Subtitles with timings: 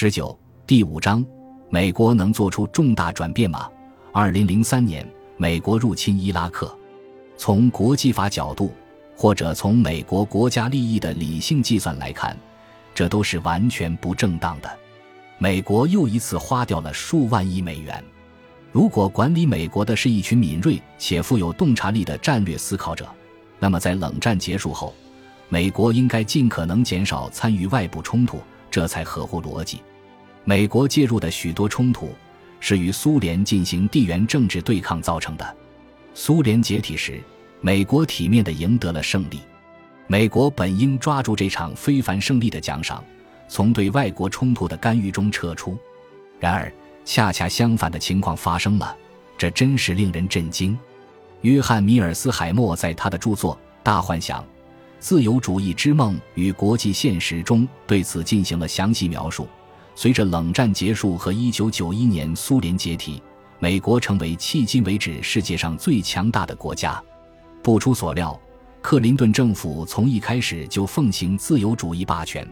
[0.00, 1.26] 十九第五章，
[1.70, 3.68] 美国能做出重大转变吗？
[4.12, 5.04] 二零零三年，
[5.36, 6.72] 美国入侵伊拉克。
[7.36, 8.72] 从国际法角度，
[9.16, 12.38] 或者从美国国家利益的理性计算来看，
[12.94, 14.70] 这都是完全不正当的。
[15.36, 18.00] 美国又一次花掉了数万亿美元。
[18.70, 23.04] 如果管理美国的是一群敏锐且富有洞察力的战略思考者，
[23.58, 24.94] 那么在冷战结束后，
[25.48, 28.38] 美国应该尽可能减少参与外部冲突。
[28.70, 29.80] 这才合乎逻辑。
[30.48, 32.14] 美国介入的许多冲突
[32.58, 35.56] 是与苏联进行地缘政治对抗造成的。
[36.14, 37.20] 苏联解体时，
[37.60, 39.40] 美国体面地赢得了胜利。
[40.06, 43.04] 美国本应抓住这场非凡胜利的奖赏，
[43.46, 45.76] 从对外国冲突的干预中撤出。
[46.40, 46.72] 然而，
[47.04, 48.96] 恰恰相反的情况发生了，
[49.36, 50.78] 这真是令人震惊。
[51.42, 54.40] 约翰·米尔斯海默在他的著作《大幻想》。
[54.98, 59.46] 自由主义之梦与国际现实中对此进行了详细描述。
[60.00, 63.20] 随着冷战结束和1991年苏联解体，
[63.58, 67.02] 美国成为迄今为止世界上最强大的国家。
[67.64, 68.40] 不出所料，
[68.80, 72.48] 克林顿政府从一开始就奉行自由主义霸权，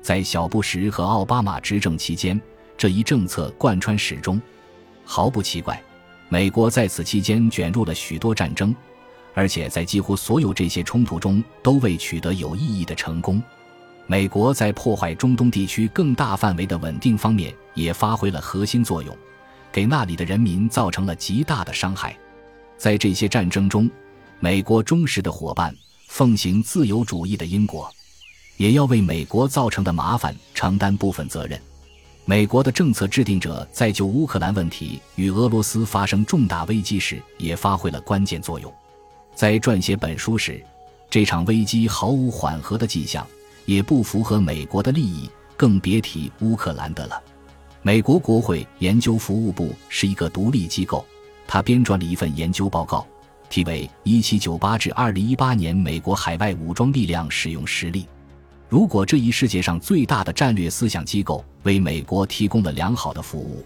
[0.00, 2.40] 在小布什和奥巴马执政期间，
[2.78, 4.40] 这一政策贯穿始终。
[5.04, 5.78] 毫不奇怪，
[6.30, 8.74] 美国在此期间卷入了许多战争。
[9.34, 13.42] 而且在几乎所有这些冲突中都未取得有意义的成功。
[14.08, 19.16] 美国在破坏中东地区更大范围的稳定方面也发挥了核心作用，
[19.72, 22.16] 给那里的人民造成了极大的伤害。
[22.78, 23.90] 在这些战争中，
[24.38, 25.74] 美国忠实的伙伴
[26.06, 27.90] 奉行自由主义的英国，
[28.56, 31.60] 也要为美国造成的麻烦承担部分责任。
[32.24, 38.72] 美国的政策制定者在就乌克兰问题与俄罗斯发生重大危机时也发挥了关键作用。
[39.34, 40.64] 在撰写本书时，
[41.10, 43.26] 这场危机毫无缓和的迹象，
[43.66, 47.22] 也不符合美国的利益，更别提乌克兰的了。
[47.82, 51.04] 美国国会研究服务部是一个独立机构，
[51.46, 53.06] 他编撰了一份研究报告，
[53.50, 53.88] 题为
[54.58, 58.02] 《1798至2018年美国海外武装力量使用实例》。
[58.68, 63.64] 如果这一世界上最大的战略思想机构为美国提供了良好的服务，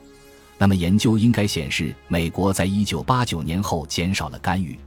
[0.58, 4.78] 那么研究应该显示，美国在1989年后减少了干预。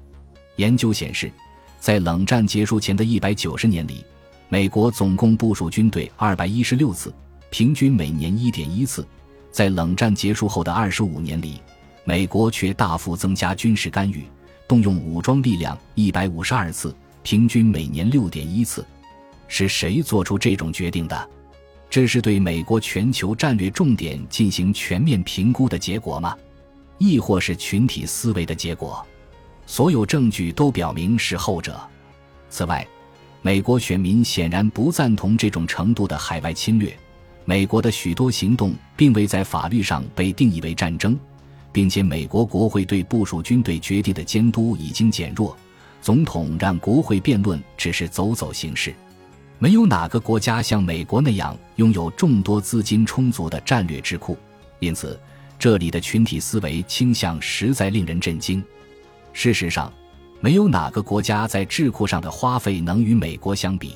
[0.57, 1.31] 研究显示，
[1.79, 4.05] 在冷战结束前的一百九十年里，
[4.53, 7.11] 美国总共部署军队二百一十六次，
[7.49, 9.01] 平均每年一点一次；
[9.49, 11.59] 在冷战结束后的二十五年里，
[12.03, 14.25] 美国却大幅增加军事干预，
[14.67, 18.85] 动用武装力量一百五十二次，平均每年六点一次。
[19.47, 21.29] 是谁做出这种决定的？
[21.89, 26.37] 这是对美国全球战略重点进行全面评估的结果吗？
[26.99, 29.03] 亦或是群体思维的结果？
[29.65, 31.81] 所有证据都表明是后者。
[32.51, 32.87] 此外，
[33.45, 36.97] 美国选民显然不赞同这种程度的海外侵略。
[37.43, 41.19] 美国的许多行动并未在法律上被定义为战争，
[41.69, 45.57] 并且美国国会对部署军队决定的监督已经减弱。
[46.01, 48.95] 总统让国会辩论只是走走形式。
[49.59, 54.37] 没有哪个国家像美国那样拥有众多资金充足的战略智库，
[54.79, 55.19] 因此
[55.59, 58.63] 这里的群体思维倾向实在令人震惊。
[59.33, 59.91] 事实上，
[60.43, 63.93] 没有哪个国家在智库上的花费能与美国相比。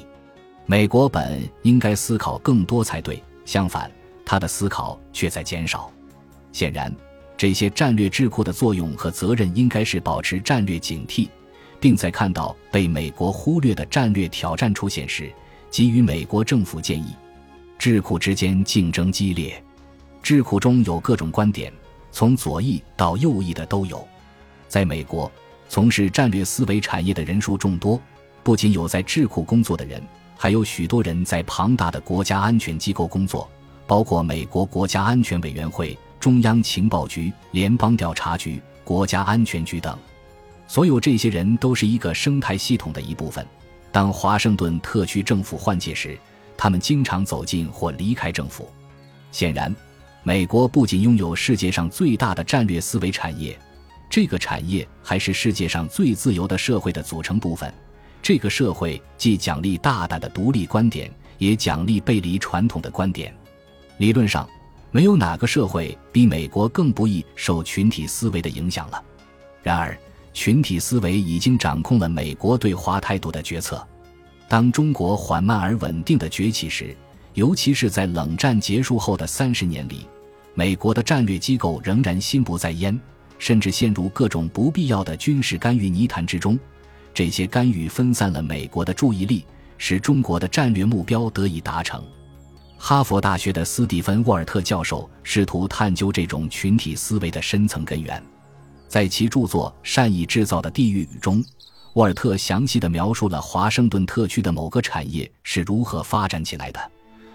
[0.65, 3.91] 美国本应该思考更多才对，相反，
[4.25, 5.91] 他的思考却在减少。
[6.53, 6.89] 显然，
[7.35, 11.27] 这些战略智库的作用和责任应该是保持战略警惕，
[11.81, 15.29] 并在看到被美国忽略的战略挑战出现时，
[15.69, 17.13] 给予美国政府建议。
[17.77, 19.61] 智库之间竞争激烈，
[20.23, 21.73] 智库中有各种观点，
[22.09, 24.07] 从左翼到右翼的都有。
[24.69, 25.29] 在美国，
[25.69, 28.01] 从事战略思维产业的人数众多，
[28.43, 30.01] 不仅有在智库工作的人，
[30.35, 33.49] 还有许多人在庞大的国家安全机构工作，
[33.85, 39.97] 包括美国国家安全委员会、中央情报局、联邦调查局、国家安全局等。
[40.67, 43.45] 所有这些人都是一个生态系统的一部分。
[43.91, 46.17] 当华盛顿特区政府换届时，
[46.57, 48.69] 他们经常走进或离开政府。
[49.31, 49.73] 显然，
[50.23, 53.57] 美国不仅拥有世界上最大的战略思维产业。
[54.09, 57.71] 这个产业还是世界上最自由的社会的组成部分。
[58.21, 63.33] 这个社会既奖励大胆的独立观点，也奖励背离传统的观点。
[63.97, 64.49] 理论上，
[64.91, 69.03] 没有哪个社会比美国更不易受群体思维的影响了。
[69.61, 69.97] 然而，
[70.33, 73.85] 群体思维已经掌控了美国对华态度的决策。
[74.49, 76.95] 当中国缓慢而稳定的崛起时，
[77.33, 80.07] 尤其是在冷战结束后的三十年里，
[80.53, 82.99] 美国的战略机构仍然心不在焉。
[83.39, 86.57] 甚至陷入各种不必要的军事干预泥潭之中，
[87.13, 89.45] 这些干预分散了美国的注意力，
[89.77, 92.03] 使中国的战略目标得以达成。
[92.77, 98.21] 哈佛大学的斯蒂芬·沃尔特教授试图探究这种群体思维的深层根源，
[98.87, 101.43] 在其著作《善意制造的地狱》中，
[101.93, 106.79] 沃尔特详细的描述了华盛顿特区的某个产业是如何发展起来的。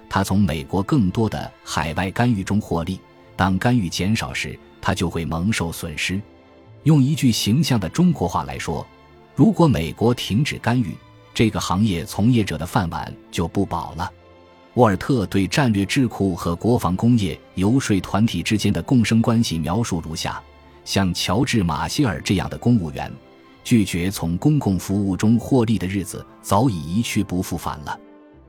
[0.08, 3.00] 他从美国更多的海外干预中获利，
[3.34, 6.20] 当干预减少时，他就会蒙受损失。
[6.82, 8.86] 用一句形象的中国话来说，
[9.34, 10.94] 如果美国停止干预，
[11.32, 14.12] 这个行业从业者的饭碗就不保了。
[14.74, 20.42] 沃尔特对战略智库和国防工业游说团体之间的共生关系描述如下：
[20.84, 23.12] 像乔治·马歇尔这样的公务员，
[23.62, 27.96] 拒绝从公共服务中获利的日子早已一去不复返了。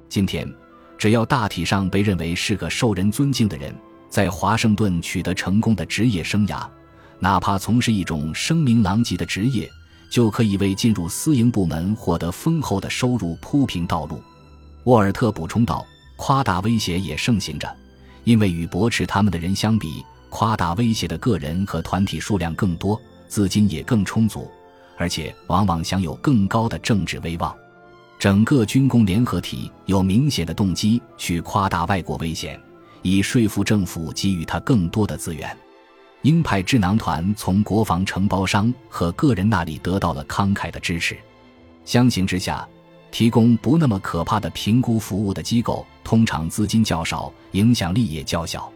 [0.10, 0.52] 今天，
[0.98, 3.76] 只要大体上被认为是个受人尊敬的人，
[4.14, 6.68] 在华盛顿取得成功的职业生涯，
[7.18, 9.68] 哪怕从事一种声名狼藉的职业，
[10.08, 14.22] 就可以为进入私营部门获得丰厚的收入铺平道路。
[14.84, 15.84] 沃尔特补充道。
[16.16, 17.76] 夸大威胁也盛行着，
[18.24, 24.48] 因为与驳斥他们的人相比，夸大威胁的个人和团体数量更多，资金也更充足，
[24.96, 27.54] 而且往往享有更高的政治威望。
[28.20, 32.62] 整个军工联合体有明显的动机去夸大外国危险，
[33.04, 35.56] 以说服政府给予他更多的资源。
[36.24, 41.16] 鹰派智囊团从国防承包商和个人那里得到了慷慨的支持，
[41.86, 42.68] 相形之下。
[43.12, 48.74] 提供不那么可怕的评估服务的机构，通常资金较少，影响力也较小。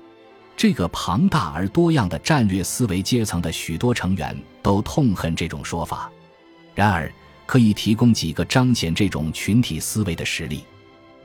[0.56, 6.12] 这个庞大而多样的战略思维阶层的许多成员都痛恨这种说法。
[6.75, 7.12] 然而，
[7.47, 10.63] 可以提供几个彰显这种群体思维的实例。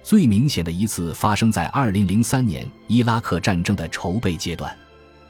[0.02, 4.76] 最明显的一次发生在2003年伊拉克战争的筹备阶段。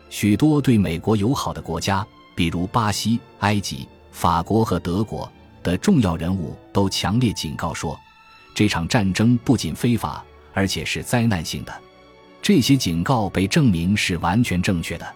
[0.08, 5.30] 许多对美国友好的国家，比如巴西、埃及、法国和德国。
[5.62, 7.96] 的重要人物都强烈警告说，
[8.52, 11.72] 这场战争不仅非法，而且是灾难性的。
[12.42, 15.06] 这些警告被证明是完全正确的。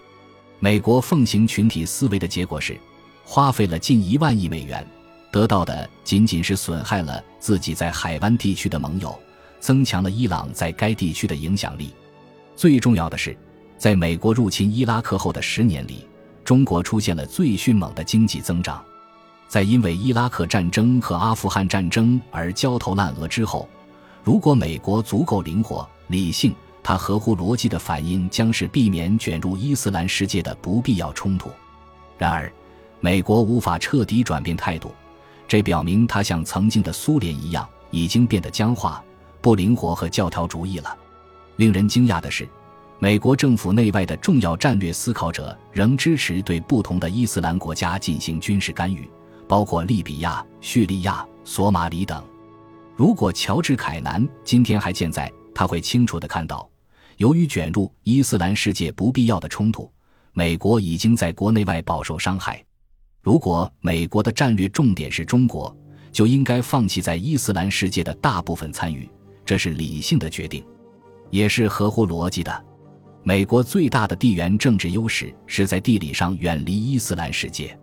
[0.60, 2.78] 美国奉行群体思维的结果是，
[3.24, 4.86] 花费了近一万亿美元，
[5.32, 9.18] 得到的仅仅是损害了自己在海湾地区的盟友，
[9.66, 11.92] 增强了伊朗在该地区的影响力。
[12.54, 13.36] 最重要的是，
[13.76, 16.06] 在美国入侵伊拉克后的十年里，
[16.44, 18.80] 中国出现了最迅猛的经济增长。
[19.48, 23.68] 在因为伊拉克战争和阿富汗战争而焦头烂额之后，
[24.22, 31.50] 如果美国足够灵活、理性，它合乎逻辑的反应将是避免卷入伊斯兰世界的不必要冲突。
[32.16, 32.52] 然而，
[33.00, 34.94] 美国无法彻底转变态度，
[35.48, 39.02] 这表明它像曾经的苏联一样，已经变得僵化、
[39.40, 40.96] 不灵活和教条主义了。
[41.56, 42.48] 令人惊讶的是，
[42.98, 49.08] 美国政府内外的重要战略思考者仍支持对不同的伊斯兰国家进行军事干预。
[49.48, 52.20] 包括利比亚、叙利亚、索马里等。
[52.96, 56.68] 如果乔治·凯南今天还健在，他会清楚地看到，
[57.18, 59.88] 由于卷入伊斯兰世界不必要的冲突，
[60.32, 62.60] 美国已经在国内外饱受伤害。
[63.22, 65.72] 如果美国的战略重点是中国，
[66.10, 69.08] 就应该放弃在伊斯兰世界的大部分参与，
[69.46, 70.62] 这是理性的决定，
[71.30, 72.64] 也是合乎逻辑的。
[73.22, 77.76] 美国最大的地缘政治优势是在地理上远离伊斯兰世界。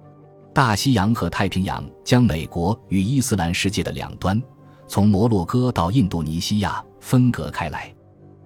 [0.54, 4.40] 大西洋和太平洋将美国与伊斯兰世界的两端，
[4.88, 7.92] 从摩洛哥到印度尼西亚分隔开来。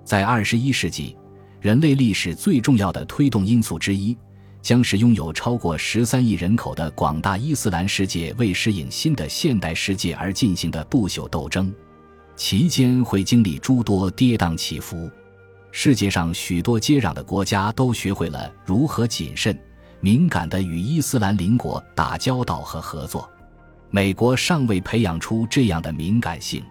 [0.05, 1.17] 在二十一世纪，
[1.59, 4.17] 人类历史最重要的推动因素之一，
[4.61, 11.73] 将是拥有超过十三亿人口的广大伊斯兰世界为适应新的现代世界而进行的不朽斗争，
[12.37, 15.09] 其间会经历诸多跌宕起伏。
[15.71, 19.57] 世界上许多接壤的国家都学会了如何谨慎。
[19.99, 23.27] 敏感的与伊斯兰邻国打交道和合作，
[23.89, 26.63] 美国尚未培养出这样的敏感性。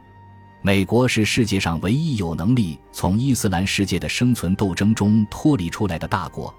[0.63, 6.55] 美国是世界上唯一有能力从伊斯兰世界的生存斗争中脱离出来的大国，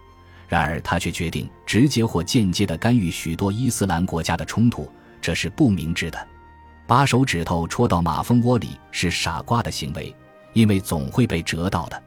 [0.49, 6.27] 然而他却决定直接或间接地干预许多伊斯兰国家的冲突，这是不明智的。
[6.87, 10.15] 把手指头戳到马蜂窝里是傻瓜的行为，
[10.53, 12.01] 因为总会被折到的。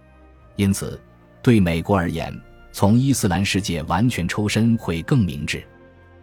[0.56, 0.98] 因此，
[1.42, 2.34] 对美国而言。
[2.72, 5.62] 从伊斯兰世界完全抽身会更明智。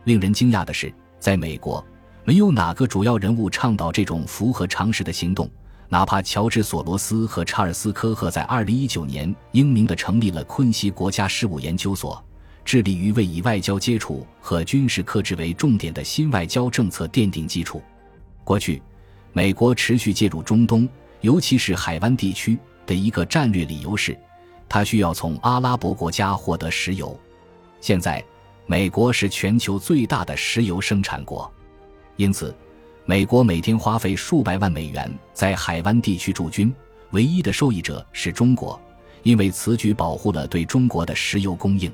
[0.05, 1.85] 令人惊讶的是，在美国，
[2.23, 5.47] 没有哪个主要人物倡导这种符合常识的行动。
[5.89, 12.23] 哪怕乔治·索罗斯和查尔斯·科赫在2019年英明地成立了昆西国家事务研究所，
[12.63, 17.81] 致力于为以外交接触和军事克制为重点的新外交政策奠定基础。
[18.47, 18.81] 过去，
[19.33, 20.87] 美国持续介入中东，
[21.19, 24.17] 尤其是海湾地区的一个战略理由是。
[24.69, 27.19] 它需要从阿拉伯国家获得石油。
[27.81, 28.23] 现在，
[28.65, 31.51] 美国是全球最大的石油生产国，
[32.15, 32.55] 因此，
[33.05, 36.73] 美国每天花费数百万美元在海湾地区驻军，
[37.11, 38.79] 唯一的受益者是中国，
[39.23, 41.91] 因为此举保护了对中国的石油供应。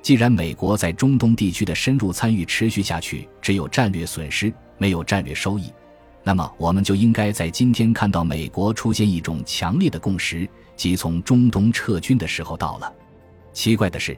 [0.00, 5.72] 既然美国在中东地区的深入参与持续下去，只有战略损失，没有战略收益，
[6.22, 12.92] 那么我们就应该在今天看到美国出现一种强烈的共识，即从中东撤军的时候到了。
[13.52, 14.16] 奇怪的是，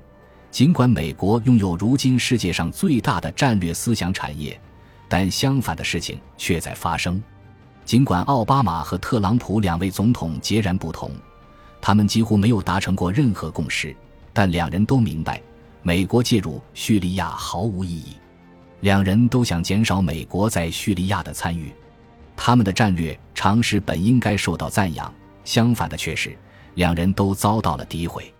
[0.51, 4.61] 尽管美国拥有如今世界上最大的战略思想产业，
[5.09, 7.23] 但相反的事情却在发生。
[7.85, 11.11] 尽管奥巴马和特朗普两位总统截然不同，
[11.81, 13.95] 他们几乎没有达成过任何共识，
[14.33, 15.41] 但两人都明白。
[15.83, 18.17] 美国介入叙利亚毫无意义，
[18.81, 21.73] 两人都想减少美国在叙利亚的参与，
[22.45, 26.37] 他们的战略常识本应该受到赞扬，相反的却是
[26.75, 28.35] 两人都遭到了诋毁。